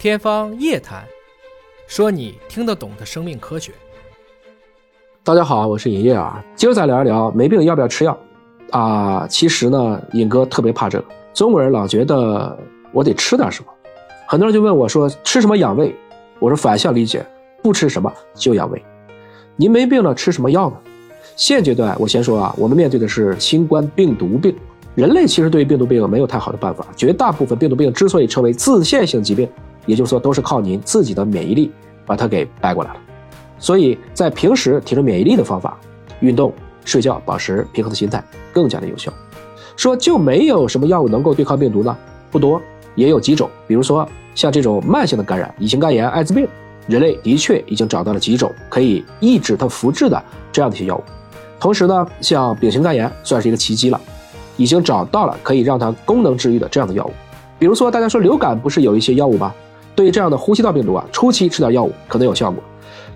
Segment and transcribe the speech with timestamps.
[0.00, 1.04] 天方夜谭，
[1.86, 3.70] 说你听得懂的生命科学。
[5.22, 6.42] 大家好，我是尹烨啊。
[6.56, 8.18] 今儿再聊一聊没病要不要吃药
[8.70, 9.26] 啊？
[9.28, 11.04] 其实呢，尹哥特别怕这个。
[11.34, 12.58] 中国人老觉得
[12.92, 13.70] 我得吃点什么，
[14.26, 15.94] 很多人就问我说吃什么养胃？
[16.38, 17.22] 我说反向理解，
[17.62, 18.82] 不吃什么就养胃。
[19.54, 20.76] 您没病了，吃什么药呢？
[21.36, 24.56] 现阶段我先说啊，我们面对的是新冠病毒病。
[24.94, 26.86] 人类其实对于病毒病没有太好的办法。
[26.96, 29.46] 绝大部分病毒病之所以称为自限性疾病，
[29.90, 31.72] 也就是说都是靠您自己的免疫力
[32.06, 33.00] 把它给掰过来了。
[33.58, 35.76] 所以在平时提升免疫力的方法，
[36.20, 36.52] 运动、
[36.84, 38.22] 睡觉、保持平衡的心态
[38.52, 39.12] 更加的有效。
[39.76, 41.96] 说就没有什么药物能够对抗病毒呢？
[42.30, 42.62] 不多，
[42.94, 43.50] 也有几种。
[43.66, 46.46] 比如说像这种慢性的感染，乙型肝炎、艾滋病，
[46.86, 51.02] 人类的确已经找到了几种可以抑制它复制的这样的一些药物。
[51.58, 54.00] 同时呢，像丙型肝炎算是一个奇迹了。
[54.56, 57.12] 已经找到了可以让它功能治愈的这样的药物，
[57.58, 59.54] 比如说大家说流感不是有一些药物吗？
[59.94, 62.62] 对于这样的呼吸道病毒啊，初期吃点药物可能有效果，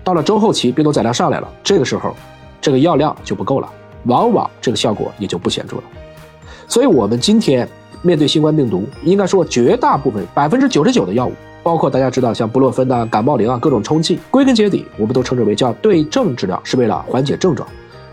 [0.03, 2.15] 到了中后期病毒载量上来了，这个时候
[2.61, 3.69] 这个药量就不够了，
[4.05, 5.83] 往往这个效果也就不显著了。
[6.67, 7.67] 所以，我们今天
[8.01, 11.31] 面对新冠病毒，应该说绝大部分百分之九十九的药物，
[11.63, 17.67] 包括大家知道像布洛芬呐、感冒灵啊、各种冲剂，归根结底我们都称之为叫对症治疗，是为了缓解症状，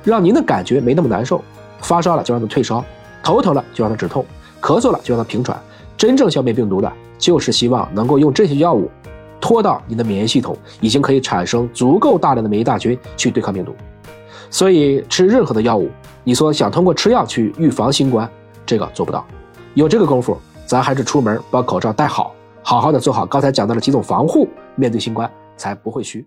[0.04, 1.42] 让您的感觉没那么难受，
[1.80, 2.84] 发烧了就让它退烧。
[3.24, 4.26] 头疼了就让它止痛，
[4.62, 5.60] 咳嗽了就让它平喘。
[5.98, 8.90] 真正消灭病毒的，就是希望能够用这些药物，
[9.40, 13.74] 拖到你的免疫系统已经可以产生足够大量的免疫大军去对抗病毒。
[14.50, 15.90] 所以吃任何的药物，
[16.24, 18.28] 你说想通过吃药去预防新冠，
[18.64, 19.24] 这个做不到。
[19.74, 26.26] 有这个功夫，咱还是出门把口罩戴好，好好的做好刚才讲到的几种防护，面对新冠才不会虚。